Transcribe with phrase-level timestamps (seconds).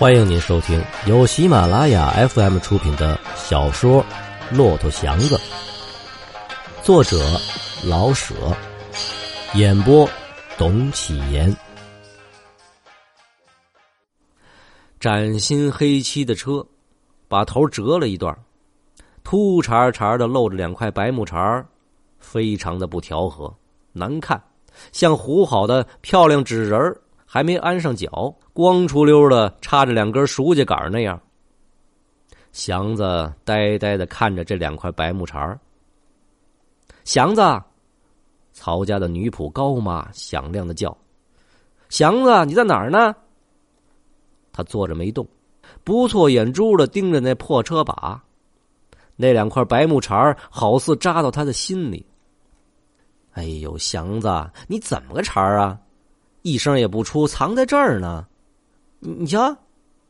[0.00, 4.02] 欢迎您收听由喜马拉雅 FM 出品的小说
[4.56, 5.36] 《骆驼祥子》，
[6.82, 7.18] 作者
[7.84, 8.34] 老舍，
[9.52, 10.08] 演播
[10.56, 11.54] 董启言。
[14.98, 16.64] 崭新黑漆的车，
[17.28, 18.34] 把头折了一段，
[19.22, 21.62] 秃茬茬的露着两块白木茬
[22.18, 23.54] 非常的不调和，
[23.92, 24.42] 难看，
[24.92, 26.98] 像糊好的漂亮纸人儿。
[27.32, 31.20] 还没安上脚，光出溜的插着两根熟秸秆那样。
[32.50, 35.56] 祥子呆呆的看着这两块白木茬
[37.04, 37.40] 祥子，
[38.52, 40.96] 曹家的女仆高妈响亮的叫
[41.88, 43.14] ：“祥子，你在哪儿呢？”
[44.50, 45.24] 他坐着没动，
[45.84, 48.20] 不错眼珠的盯着那破车把，
[49.14, 52.04] 那两块白木茬好似扎到他的心里。
[53.34, 55.78] 哎呦，祥子，你怎么个茬啊？
[56.42, 58.26] 一声也不出，藏在这儿呢。
[58.98, 59.56] 你瞧，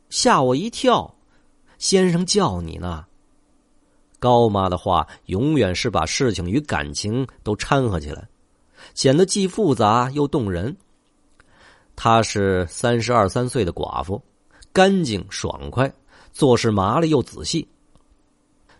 [0.08, 1.14] 吓我一跳。
[1.78, 3.04] 先生叫你呢。
[4.18, 8.28] 高妈的话永远是把事情与感情都掺和起来，
[8.94, 10.76] 显得既复杂又动人。
[11.96, 14.22] 她是三十二三岁的寡妇，
[14.72, 15.90] 干净爽快，
[16.32, 17.66] 做事麻利又仔细。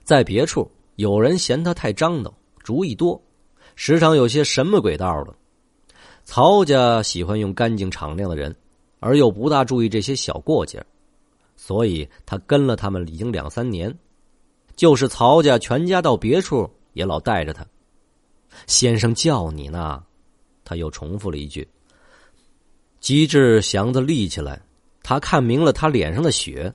[0.05, 3.21] 在别处，有人嫌她太张罗，主意多，
[3.77, 5.35] 时常有些什么鬼道的。
[6.31, 8.55] 曹家喜欢用干净敞亮的人，
[9.01, 10.81] 而又不大注意这些小过节，
[11.57, 13.93] 所以他跟了他们已经两三年。
[14.77, 17.67] 就是曹家全家到别处，也老带着他。
[18.69, 20.01] 先生叫你呢，
[20.63, 21.69] 他又重复了一句。
[23.01, 24.63] 机智祥子立起来，
[25.03, 26.73] 他看明了他脸上的血，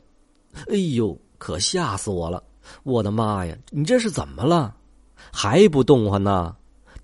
[0.68, 2.44] 哎呦，可吓死我了！
[2.84, 4.76] 我的妈呀，你这是怎么了？
[5.32, 6.54] 还不动唤呢？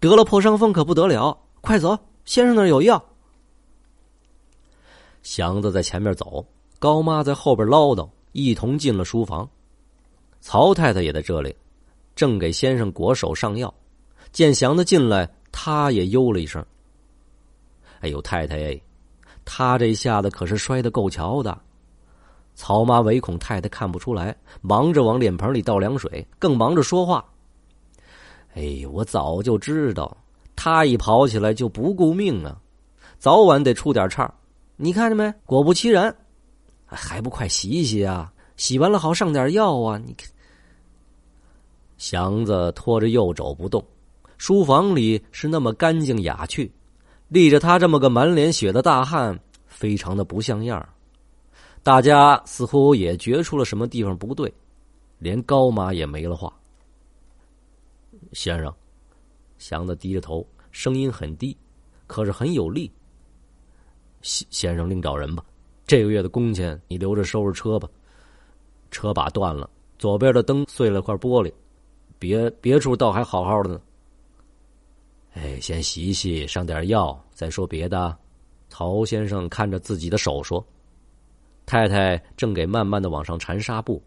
[0.01, 1.97] 得了破伤风可不得了，快走！
[2.25, 3.03] 先生那儿有药。
[5.23, 6.45] 祥子在前面走，
[6.79, 9.47] 高妈在后边唠叨，一同进了书房。
[10.39, 11.55] 曹太太也在这里，
[12.15, 13.73] 正给先生裹手上药。
[14.31, 16.65] 见祥子进来，他也哟了一声
[18.01, 18.79] ：“哎呦，太太，
[19.45, 21.55] 他这下子可是摔得够瞧的。”
[22.55, 27.23] 曹妈唯恐太太看不出来，忙着往脸盆里倒凉水，更忙着说话
[28.55, 30.15] ：“哎，我早就知道。”
[30.63, 32.55] 他一跑起来就不顾命啊，
[33.17, 34.31] 早晚得出点岔
[34.75, 35.33] 你看见没？
[35.43, 36.15] 果不其然，
[36.85, 38.31] 还不快洗洗啊！
[38.57, 39.97] 洗完了好上点药啊！
[39.97, 40.29] 你看，
[41.97, 43.83] 祥子拖着右肘不动。
[44.37, 46.71] 书房里是那么干净雅趣，
[47.27, 50.87] 立着他这么个满脸血的大汉，非常的不像样
[51.81, 54.53] 大家似乎也觉出了什么地方不对，
[55.17, 56.53] 连高妈也没了话。
[58.31, 58.71] 先生。
[59.57, 61.55] 祥子低着头，声音很低，
[62.07, 62.91] 可是很有力。
[64.21, 65.43] 先先生另找人吧，
[65.87, 67.89] 这个月的工钱你留着收拾车吧。
[68.91, 71.51] 车把断了，左边的灯碎了块玻璃，
[72.19, 73.81] 别别处倒还好好的呢。
[75.33, 78.17] 哎，先洗洗，上点药，再说别的。
[78.69, 80.65] 曹先生看着自己的手说
[81.65, 84.01] ：“太太正给慢慢的往上缠纱布。”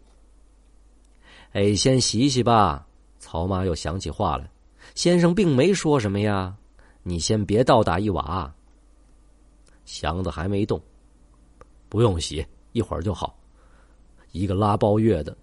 [1.53, 2.85] 哎，先洗洗吧。
[3.17, 4.49] 曹妈又想起话来。
[4.95, 6.55] 先生并没说什么呀，
[7.03, 8.51] 你先别倒打一瓦。
[9.83, 10.81] 祥子还没动，
[11.89, 13.37] 不用洗，一会儿就好。
[14.31, 15.37] 一个拉包月的，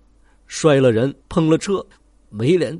[0.47, 1.85] 摔了人，碰了车，
[2.31, 2.77] 没脸。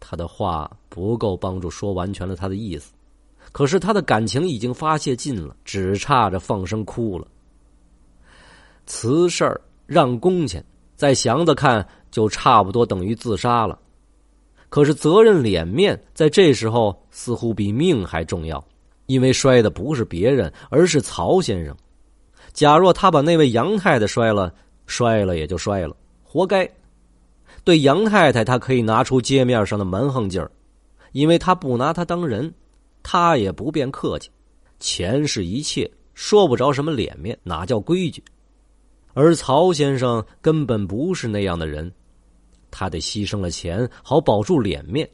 [0.00, 2.92] 他的话不够帮助说完全了他的意思，
[3.52, 7.26] 可是他的感情已经发泄尽了，只差着放声哭了。
[8.86, 10.62] 此事儿让工钱，
[10.96, 13.78] 在祥子看就差不多等于自杀了。
[14.72, 18.66] 可是责任脸面在这时候似乎比命还重要，
[19.04, 21.76] 因为摔的不是别人，而是曹先生。
[22.54, 24.50] 假若他把那位杨太太摔了，
[24.86, 26.66] 摔了也就摔了，活该。
[27.64, 30.50] 对杨太太，他可以拿出街面上的蛮横劲儿，
[31.12, 32.50] 因为他不拿他当人，
[33.02, 34.30] 他也不便客气。
[34.80, 38.24] 钱是一切，说不着什么脸面，哪叫规矩？
[39.12, 41.92] 而曹先生根本不是那样的人。
[42.72, 45.08] 他得牺牲了钱，好保住脸面。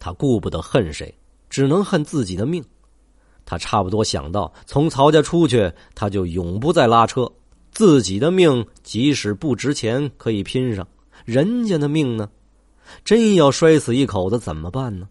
[0.00, 1.16] 他顾不得恨谁，
[1.48, 2.64] 只能恨自己的命。
[3.44, 7.30] 他差不多想到，从曹家出去，他就永不再拉车。
[7.70, 10.84] 自己的命即使不值钱，可以拼上；
[11.24, 12.28] 人家的命呢？
[13.04, 15.08] 真要摔死一口子怎么办呢？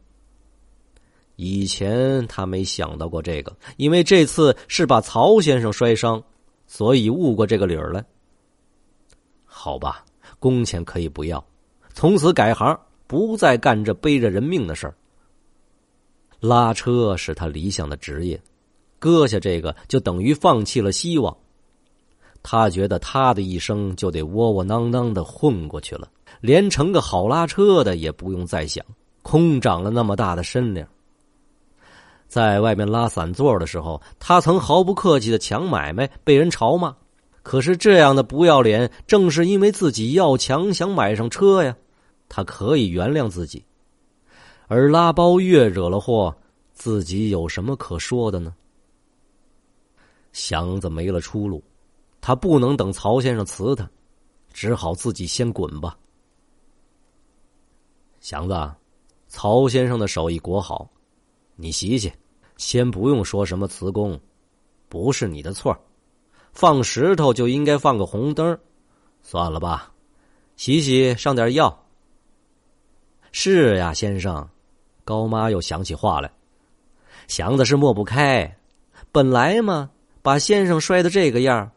[1.36, 6.24] 以前他没想到过这个，因为这次是把曹先生摔伤，
[6.68, 8.06] 所以悟过这个理儿来。
[9.44, 10.06] 好吧，
[10.40, 11.44] 工钱可以不要。
[11.94, 14.96] 从此改行，不再干这背着人命的事儿。
[16.40, 18.42] 拉车是他理想的职业，
[19.00, 21.36] 搁下这个就等于放弃了希望。
[22.42, 26.10] 他觉得他的一生就得窝窝囊囊的混过去了，
[26.42, 28.84] 连成个好拉车的也不用再想，
[29.22, 30.86] 空长了那么大的身量。
[32.28, 36.94] 在外面拉散座的时候，他曾毫不客气的抢买卖，被人嘲骂。
[37.44, 41.78] 可是这样的不要脸，正是因为自己要强，想买上车呀，
[42.36, 43.64] 他可以原谅自己。
[44.68, 46.36] 而拉包月惹了祸，
[46.74, 48.56] 自己有什么可说的呢？
[50.32, 51.64] 祥子没了出路，
[52.22, 53.88] 他不能等曹先生辞他，
[54.52, 55.96] 只好自己先滚吧。
[58.20, 58.74] 祥子，
[59.28, 60.90] 曹先生的手艺果好，
[61.56, 62.12] 你洗洗。
[62.58, 64.20] 先不用说什么辞工，
[64.90, 65.78] 不是你的错
[66.52, 68.58] 放石头就应该放个红灯
[69.22, 69.94] 算了吧，
[70.56, 71.83] 洗洗上点药。
[73.36, 74.48] 是呀，先生，
[75.04, 76.32] 高妈又想起话来，
[77.28, 78.56] 祥子是抹不开，
[79.12, 79.90] 本来嘛，
[80.22, 81.72] 把先生摔的这个样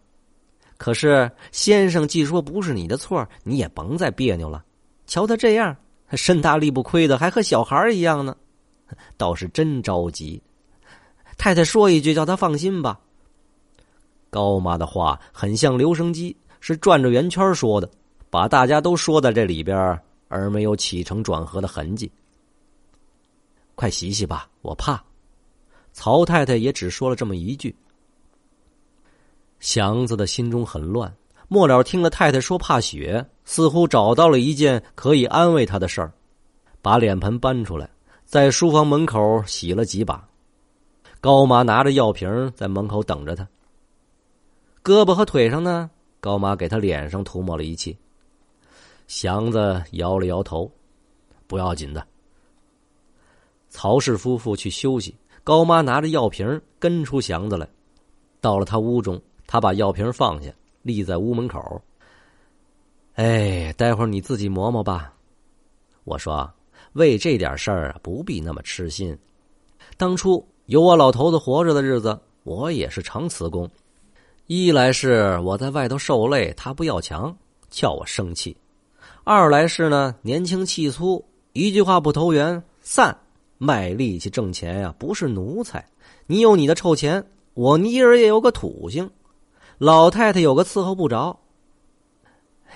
[0.77, 4.63] 可是先生既说不是你的错你也甭再别扭了。
[5.07, 5.75] 瞧他这样，
[6.11, 8.37] 身大力不亏的，还和小孩一样呢，
[9.17, 10.43] 倒是真着急。
[11.39, 13.01] 太太说一句，叫他放心吧。
[14.29, 17.89] 高妈的话很像留声机，是转着圆圈说的，
[18.29, 22.11] 把大家都说在这里边，而没有起承转合的痕迹。
[23.75, 25.03] 快洗洗吧，我怕。
[25.93, 27.75] 曹太太也只说了这么一句。
[29.61, 31.15] 祥子的心中很乱，
[31.49, 36.13] 末了听了太太说怕血，似乎找到了一件可以安慰他的事儿，
[36.83, 37.89] 把脸盆搬出来，
[38.25, 40.29] 在书房门口洗了几把。
[41.21, 43.49] 高妈拿着药瓶在门口等着他。
[44.85, 45.91] 胳膊和腿上呢？
[46.21, 47.97] 高妈给他脸上涂抹了一气。
[49.07, 50.71] 祥子摇了摇头，
[51.47, 52.07] 不要紧的。
[53.69, 55.15] 曹氏夫妇去休息，
[55.45, 57.69] 高妈拿着药瓶跟出祥子来，
[58.41, 61.83] 到了他屋中，他把药瓶放下，立在屋门口。
[63.15, 65.13] 哎，待会儿你自己磨磨吧。
[66.05, 66.51] 我说，
[66.93, 69.17] 为这点事儿，不必那么痴心。
[69.97, 70.47] 当初。
[70.67, 73.71] 有我老头子活着的日子，我也是常辞工。
[74.49, 77.33] 一来是我在外头受累，他不要强，
[77.71, 78.53] 叫我生气；
[79.29, 83.19] 二来是呢，年轻气粗，一句话不投缘，散。
[83.59, 85.85] 卖力气挣钱呀，不是奴才。
[86.29, 89.11] 你有你的臭钱，我尼儿也有个土性。
[89.79, 91.37] 老太太有个伺候不着。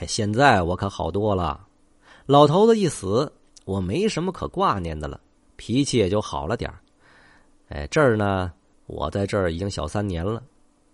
[0.09, 1.69] 现在我可好多了，
[2.27, 3.33] 老头子一死，
[3.65, 5.21] 我没什么可挂念的了，
[5.55, 6.81] 脾气也就好了点儿。
[7.69, 8.51] 哎，这儿呢，
[8.87, 10.43] 我在这儿已经小三年了，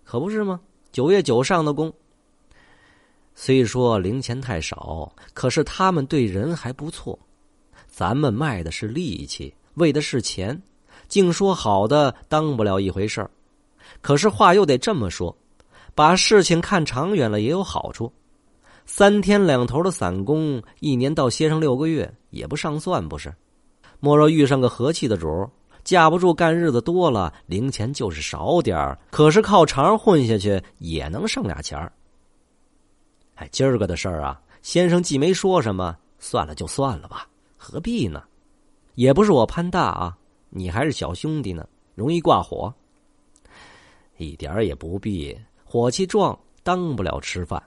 [0.03, 0.61] 可不是吗？
[0.91, 1.91] 九月九上的工。
[3.39, 7.17] 虽说零钱太少，可是他们对人还不错。
[7.87, 10.59] 咱们卖的是力气，为的是钱，
[11.07, 13.29] 净说好的当不了一回事儿。
[14.01, 15.37] 可是话又得这么说，
[15.93, 18.11] 把事情看长远了也有好处。
[18.87, 23.31] 三天两头的散工，一年到歇上六个月也不上算，不是？
[23.99, 25.47] 莫若遇上个和气的主。
[25.83, 31.93] 架不住干日子多了，零钱就是少点儿，可是靠常混下去也能剩俩钱儿。
[33.37, 38.23] 哎，今儿个的事儿啊，先生既没说什么，算了就算了吧，何必呢？
[38.95, 40.17] 也不是我攀大啊，
[40.49, 42.73] 你还是小兄弟呢，容易挂火。
[44.17, 47.61] 一点也不必，火气壮当不了吃饭。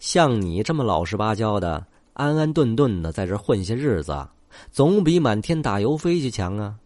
[0.00, 4.28] 像你这么老实巴交的，安安顿顿的在这混些日子，
[4.72, 6.76] 总比满天打油飞去强啊。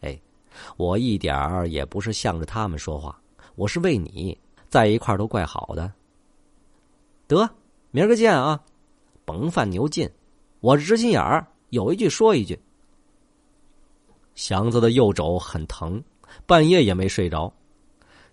[0.00, 0.16] 哎
[0.76, 3.20] 我一点儿也不是向着他们说话，
[3.56, 4.38] 我是为你
[4.68, 5.92] 在一块儿都怪好的。
[7.26, 7.48] 得，
[7.90, 8.60] 明儿个见啊！
[9.24, 10.10] 甭犯牛劲，
[10.60, 12.58] 我直心眼儿，有一句说一句。
[14.34, 16.02] 祥子的右肘很疼，
[16.44, 17.52] 半夜也没睡着，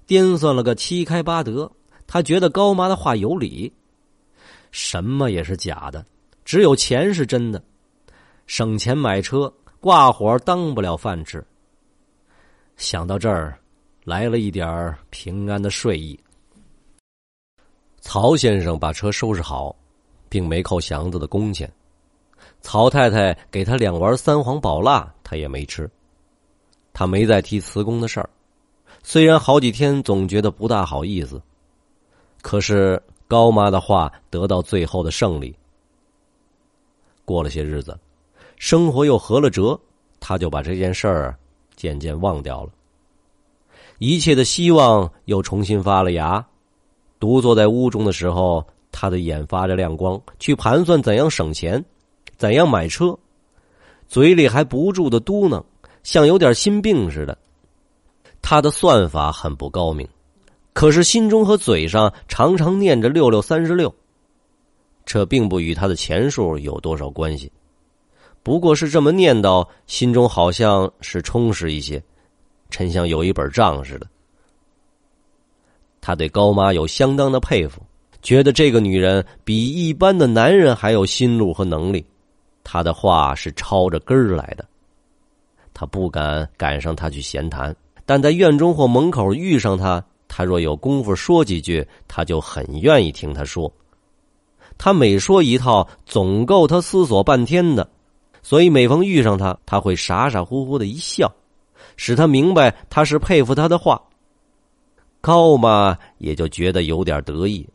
[0.05, 1.71] 颠算了个七开八得，
[2.07, 3.71] 他觉得高妈的话有理，
[4.71, 6.05] 什么也是假的，
[6.43, 7.63] 只有钱是真的。
[8.48, 11.41] 省钱买车，挂火当不了饭吃。
[12.75, 13.57] 想到这儿，
[14.03, 16.19] 来了一点平安的睡意。
[18.01, 19.74] 曹先生把车收拾好，
[20.27, 21.72] 并没扣祥子的工钱。
[22.62, 25.89] 曹太太给他两丸三黄宝蜡，他也没吃。
[26.91, 28.29] 他没再提辞工的事儿，
[29.01, 31.41] 虽然好几天总觉得不大好意思，
[32.41, 35.55] 可是高妈的话得到最后的胜利。
[37.24, 37.98] 过了些日子，
[38.58, 39.79] 生活又合了辙，
[40.20, 41.38] 他就把这件事儿。
[41.77, 42.70] 渐渐忘掉了，
[43.98, 46.46] 一切的希望又重新发了芽。
[47.21, 51.85] 独坐在屋中的时候，他的眼发着亮光，去盘算怎样省钱，
[52.35, 53.15] 怎样买车，
[54.07, 55.63] 嘴里还不住的嘟囔，
[56.01, 57.37] 像有点心病似的。
[58.41, 60.05] 他的算法很不高明，
[60.73, 63.93] 可是心中和嘴上常常念着六六三十六，
[65.05, 67.51] 这并不与他的钱数有多少关系，
[68.41, 72.03] 不过是这么念叨，心中好像是充实一些，
[72.71, 74.07] 真像有一本账似的。
[76.01, 77.81] 他对高妈有相当的佩服，
[78.22, 82.03] 觉得这个女人比一般的男人还有心路和能力。
[82.63, 84.65] 他的话是抄着根儿来的，
[85.74, 93.72] 他不敢赶上他去闲谈，但在院中或门口遇上他，他若有功夫说几句，他就很愿意听他说。
[94.77, 97.88] 他每说一套，总够他思索半天的，
[98.41, 101.31] 所以每逢遇上他，他会傻傻乎乎的一笑，
[101.98, 104.01] 使他明白他是佩服他的话。
[105.21, 107.67] 高妈也就觉得有点得意，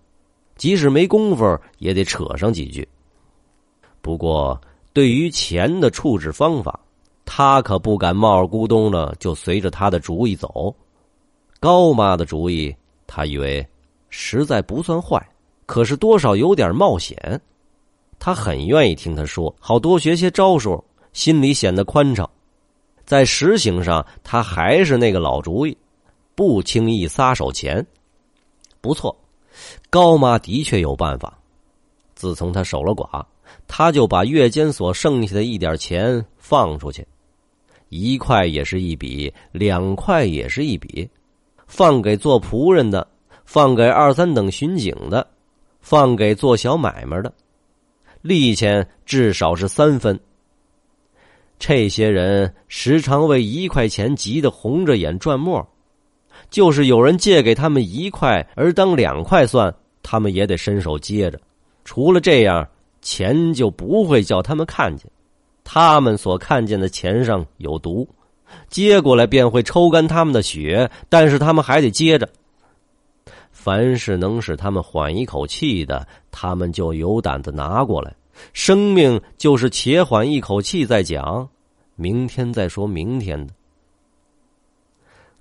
[0.56, 2.86] 即使没工夫，也得扯上几句。
[4.02, 4.60] 不过，
[4.92, 6.78] 对于钱的处置方法，
[7.24, 10.74] 他可不敢冒咕咚的就随着他的主意走。
[11.60, 12.74] 高妈的主意，
[13.06, 13.66] 他以为
[14.10, 15.24] 实在不算坏，
[15.66, 17.40] 可是多少有点冒险。
[18.18, 22.28] 他很愿意听他说，好多学些招数，心里显得宽敞。
[23.04, 25.76] 在实行上，他还是那个老主意。
[26.36, 27.84] 不轻易撒手钱，
[28.82, 29.16] 不错，
[29.88, 31.36] 高妈的确有办法。
[32.14, 33.24] 自从她守了寡，
[33.66, 37.06] 她就把月间所剩下的一点钱放出去，
[37.88, 41.08] 一块也是一笔，两块也是一笔，
[41.66, 43.08] 放给做仆人的，
[43.46, 45.26] 放给二三等巡警的，
[45.80, 47.32] 放给做小买卖的，
[48.20, 50.20] 利钱至少是三分。
[51.58, 55.66] 这些人时常为一块钱急得红着眼转墨。
[56.50, 61.40] 就是有人借给他们一块，而当两块算，他们也得伸手接着。
[61.84, 62.66] 除了这样，
[63.02, 65.10] 钱就不会叫他们看见。
[65.64, 68.08] 他们所看见的钱上有毒，
[68.68, 70.90] 接过来便会抽干他们的血。
[71.08, 72.28] 但是他们还得接着。
[73.50, 78.14] 凡是能使他们缓一口气的，他们就有胆子拿过来。
[78.52, 81.48] 生命就是且缓一口气再讲，
[81.96, 83.52] 明天再说明天的。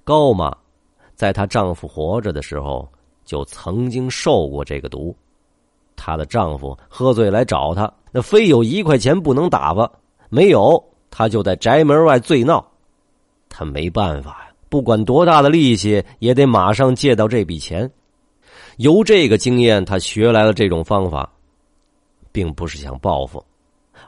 [0.03, 0.55] 高吗。
[1.15, 2.88] 在她丈夫活着的时候，
[3.24, 5.15] 就曾经受过这个毒。
[5.95, 9.89] 她的丈夫喝醉来找她，那非有一块钱不能打发，
[10.29, 12.65] 没有，她就在宅门外醉闹。
[13.48, 17.89] 她没办法呀，不管多大的力气，也得马上借到这笔钱。
[18.77, 21.31] 由这个经验，她学来了这种方法，
[22.34, 23.43] 并不是想报复，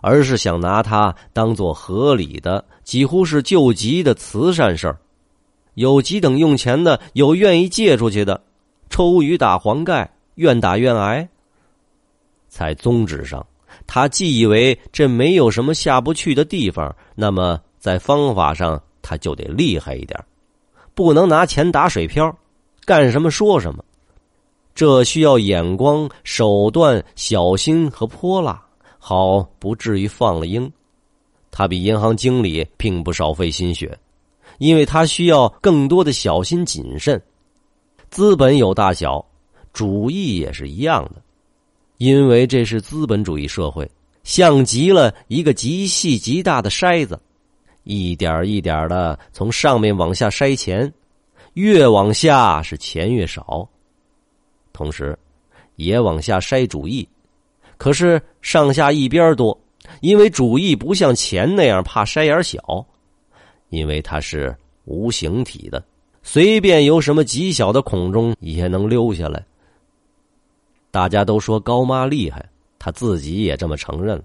[0.02, 5.00] 而是想拿它当做合理的，几乎是救急的慈善事儿。
[5.78, 8.42] 有急等用钱的，有愿意借出去的，
[8.90, 11.30] 抽鱼打黄盖，愿打愿挨。
[12.48, 13.46] 在宗旨上，
[13.86, 20.20] 他既以为这没有什么下不去的地方，那么在方法上他就得厉害一点，
[20.96, 22.36] 不能拿钱打水漂，
[22.84, 23.86] 干什么说什么。
[24.74, 28.60] 这需要眼光、手段、小心和泼辣，
[28.98, 30.72] 好不至于放了鹰。
[31.52, 33.96] 他比银行经理并不少费心血。
[34.58, 37.22] 因为他需要更多的小心谨慎，
[38.10, 39.26] 资本有大小，
[39.74, 41.22] 主义也是一样的。
[41.98, 43.90] 因为这是资本主义社会，
[44.24, 47.20] 像极了一个极细极大的筛子，
[47.84, 50.92] 一点一点的从上面往下筛钱，
[51.54, 53.68] 越往下是钱越少，
[54.74, 55.18] 同时
[55.76, 57.08] 也往下筛主义，
[57.78, 59.60] 可是上下一边多，
[60.02, 62.86] 因为主义不像钱那样怕筛眼小。
[63.70, 64.56] 因为它是
[64.86, 65.84] 无形体的，
[66.24, 69.46] 随便由什么极小的孔中也能溜下来。
[70.92, 74.22] 大家都说高妈厉害，她自己也这么承认。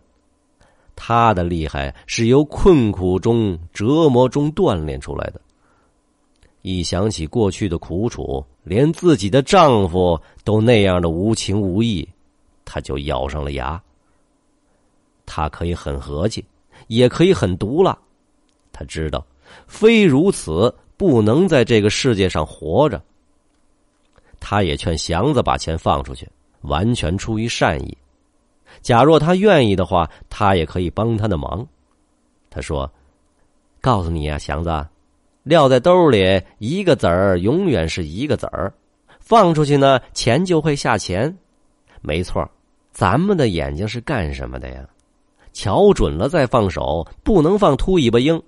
[0.94, 5.40] 她的厉害是由困苦中、折磨中锻炼出来的。
[6.62, 12.08] 一想起过去的苦楚，连自己的丈夫都那样的无情无义，
[12.64, 13.82] 她就咬上了牙。
[15.26, 16.44] 她可以很和气，
[16.86, 17.98] 也可以很毒辣。
[18.70, 19.26] 她知道。
[19.66, 23.02] 非如此，不能在这个世界上活着。
[24.38, 26.28] 他也劝祥子把钱放出去，
[26.62, 27.96] 完全出于善意。
[28.80, 31.66] 假若他愿意的话，他也可以帮他的忙。
[32.50, 32.90] 他说
[33.80, 34.86] ：“告诉你呀，祥子，
[35.42, 38.72] 撂在兜里一个子儿永远是一个子儿，
[39.20, 41.36] 放出去呢，钱就会下钱。
[42.00, 42.48] 没错，
[42.92, 44.84] 咱们的眼睛是干什么的呀？
[45.52, 48.42] 瞧准了再放手，不能放秃尾巴鹰。”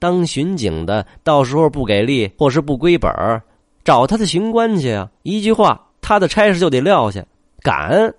[0.00, 3.40] 当巡警的，到时候不给力或是不归本儿，
[3.84, 5.08] 找他的巡官去啊！
[5.22, 7.24] 一句话，他的差事就得撂下。
[7.60, 8.12] 敢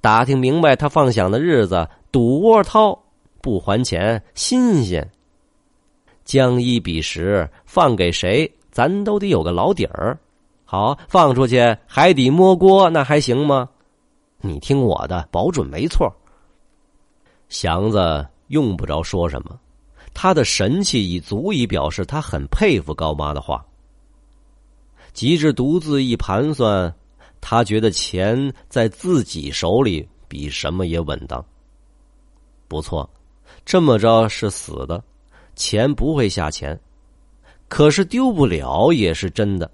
[0.00, 2.98] 打听明白他放响的日子，赌窝掏
[3.40, 5.08] 不还钱，新鲜。
[6.24, 10.18] 将一比十，放给谁，咱都得有个老底儿。
[10.64, 13.68] 好，放出去海底摸锅，那还行吗？
[14.40, 16.12] 你听我的，保准没错。
[17.48, 19.56] 祥子用不着说什么，
[20.18, 23.62] 他的神气已足以表示他很佩服高妈的话。
[25.12, 26.94] 及至独自一盘算，
[27.38, 31.44] 他觉得钱在自己手里比什么也稳当。
[32.66, 33.08] 不错，
[33.66, 35.04] 这么着是死的，
[35.54, 36.80] 钱不会下钱，
[37.68, 39.70] 可是丢不了也是真的。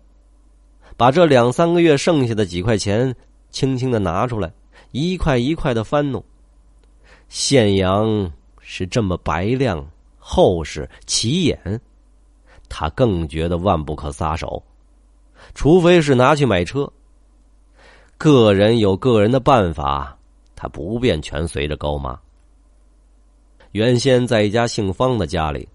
[0.96, 3.14] 把这两三个月剩下的几块钱
[3.50, 4.52] 轻轻的拿出来，
[4.90, 6.22] 一块一块的翻弄。
[7.28, 9.88] 现阳是这么白亮、
[10.24, 11.80] 厚实、起眼，
[12.68, 14.62] 他更觉得万不可撒手，
[15.52, 16.90] 除非是拿去买车。
[18.16, 20.16] 个人有个人的办法，
[20.54, 22.16] 他不便全随着高妈。
[23.72, 25.68] 原先在一家姓方的家里，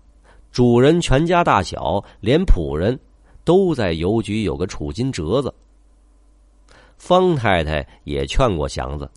[0.51, 2.97] 主人全家大小，连仆人。
[3.43, 5.53] 都在邮局有个储金折子。
[6.97, 9.09] 方太太也劝过祥子：“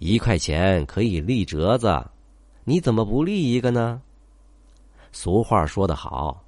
[0.00, 2.06] 一块钱可以立折子，
[2.64, 4.00] 你怎么不立一个呢？”
[5.12, 6.42] 俗话说得好：“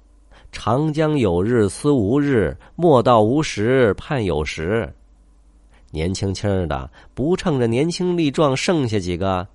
[0.51, 4.93] 长江有日思无日，莫道无时盼有时。”
[5.89, 9.47] 年轻轻的，不趁着年轻力壮，剩下几个？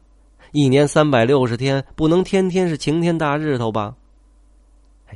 [0.53, 3.95] 一年三百六十天，不能天天是晴天大日头吧？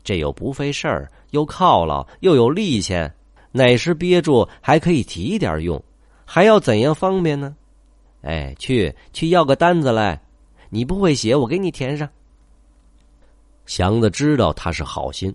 [0.04, 3.14] 这又不费事儿，又犒劳，又有利钱，
[3.50, 5.82] 哪时憋住还可以提点用，
[6.26, 7.56] 还要怎样方便呢？
[8.20, 10.20] 哎，去去要个单子来，
[10.70, 12.08] 你不会写，我给你填上。
[13.66, 15.34] 祥子知道他是好心，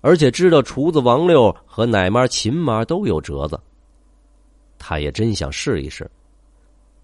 [0.00, 3.58] 而且知道厨子王六和奶妈秦妈都有折子，
[4.78, 6.10] 他也真想试一试。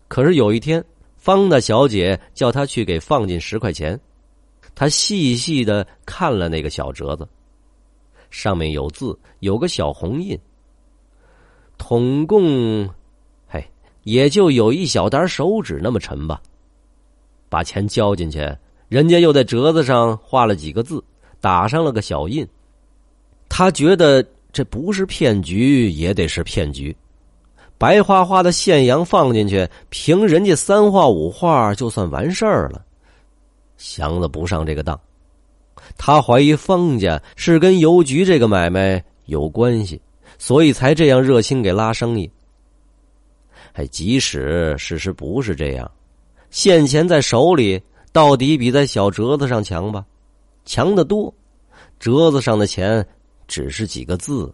[0.08, 0.85] 可是有一天，
[1.16, 3.99] 方大小姐叫他去给放进十块钱。
[4.75, 7.26] 他细细的看了那个小折子，
[8.30, 10.38] 上面有字，有个小红印。
[11.78, 12.88] 统共，
[13.46, 13.64] 嘿，
[14.02, 16.42] 也就有一小沓手指那么沉吧。
[17.57, 18.47] 把钱交进去，
[18.87, 21.03] 人家又在折子上画了几个字，
[21.40, 22.47] 打上了个小印。
[23.49, 26.95] 他觉得这不是骗局，也得是骗局。
[27.79, 32.85] 白花花的现洋放进去，凭人家三画五画，就算完事儿了。
[33.79, 35.01] 祥子不上这个当，
[35.97, 39.99] 他怀疑方家是跟邮局这个买卖有关系，
[40.37, 42.31] 所以才这样热心给拉生意。
[43.73, 45.90] 哎，即使事实不是这样，
[46.50, 47.80] 现钱在手里
[48.12, 50.04] 到底比在小折子上强吧？
[50.64, 51.32] 强得多。
[51.98, 53.06] 折子上的钱
[53.46, 54.52] 只是几个字。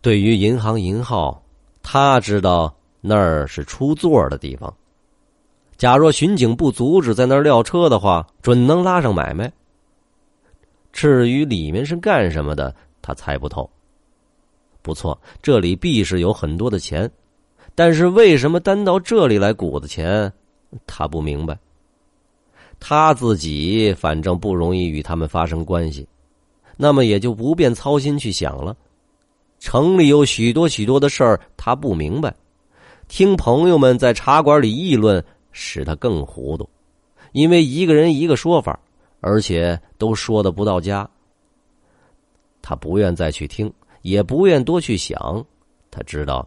[0.00, 1.42] 对于银行银号，
[1.82, 4.72] 他知道那儿是出座的地方。
[5.76, 9.52] 假若巡警不阻止在那儿撂车的话，准能拉上买卖。
[10.92, 13.68] 至于里面是干什么的，他猜不透。
[14.82, 17.10] 不错，这里必是有很多的钱，
[17.74, 20.32] 但是为什么单到这里来鼓的钱，
[20.86, 21.58] 他不明白。
[22.78, 26.06] 他自己反正不容易与他们发生关系，
[26.76, 28.76] 那么也就不便操心去想了。
[29.58, 32.34] 城里有许多许多的事儿，他不明白。
[33.08, 35.24] 听朋友们在茶馆里议论。
[35.56, 36.68] 使他更糊涂，
[37.30, 38.76] 因为一个人一个说法，
[39.20, 41.08] 而且都说的不到家。
[42.60, 45.46] 他不愿再去听，也不愿多去想。
[45.92, 46.44] 他知道，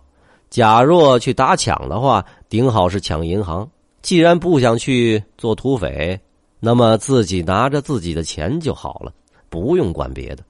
[0.49, 3.69] 假若去打抢的话，顶好是抢银行。
[4.01, 6.19] 既然不想去做土匪，
[6.60, 9.12] 那么自己拿着自己的钱就好了，
[9.49, 10.43] 不用管别的。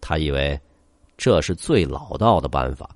[0.00, 0.58] 他以为
[1.16, 2.90] 这是最老道的办法。